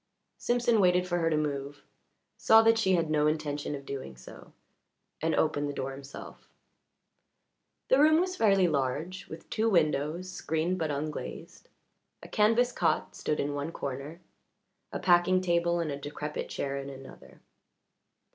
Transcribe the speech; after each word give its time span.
Simpson 0.39 0.79
waited 0.81 1.07
for 1.07 1.19
her 1.19 1.29
to 1.29 1.37
move, 1.37 1.83
saw 2.35 2.63
that 2.63 2.79
she 2.79 2.93
had 2.95 3.11
no 3.11 3.27
intention 3.27 3.75
of 3.75 3.85
doing 3.85 4.17
so, 4.17 4.51
and 5.21 5.35
opened 5.35 5.69
the 5.69 5.73
door 5.75 5.91
himself. 5.91 6.49
The 7.87 7.99
room 7.99 8.19
was 8.19 8.35
fairly 8.35 8.67
large, 8.67 9.27
with 9.27 9.47
two 9.51 9.69
windows 9.69 10.27
screened 10.27 10.79
but 10.79 10.89
unglazed; 10.89 11.69
a 12.23 12.27
canvas 12.27 12.71
cot 12.71 13.13
stood 13.15 13.39
in 13.39 13.53
one 13.53 13.71
corner, 13.71 14.21
a 14.91 14.97
packing 14.97 15.35
box 15.37 15.45
table 15.45 15.79
and 15.79 15.91
a 15.91 15.97
decrepit 15.97 16.49
chair 16.49 16.77
in 16.77 16.89
another. 16.89 17.39